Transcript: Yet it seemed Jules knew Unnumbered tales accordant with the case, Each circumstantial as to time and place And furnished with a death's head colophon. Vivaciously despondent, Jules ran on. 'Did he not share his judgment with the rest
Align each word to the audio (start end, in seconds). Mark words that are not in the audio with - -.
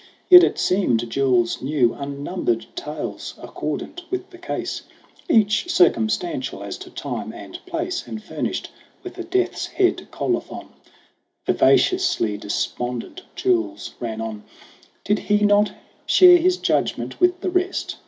Yet 0.31 0.43
it 0.43 0.57
seemed 0.57 1.07
Jules 1.11 1.61
knew 1.61 1.93
Unnumbered 1.93 2.65
tales 2.75 3.35
accordant 3.39 4.01
with 4.09 4.31
the 4.31 4.39
case, 4.39 4.81
Each 5.29 5.71
circumstantial 5.71 6.63
as 6.63 6.79
to 6.79 6.89
time 6.89 7.31
and 7.31 7.63
place 7.67 8.07
And 8.07 8.17
furnished 8.23 8.71
with 9.03 9.15
a 9.19 9.23
death's 9.23 9.67
head 9.67 10.07
colophon. 10.09 10.69
Vivaciously 11.45 12.35
despondent, 12.35 13.21
Jules 13.35 13.93
ran 13.99 14.21
on. 14.21 14.43
'Did 15.03 15.19
he 15.19 15.45
not 15.45 15.71
share 16.07 16.37
his 16.37 16.57
judgment 16.57 17.19
with 17.21 17.39
the 17.41 17.51
rest 17.51 17.97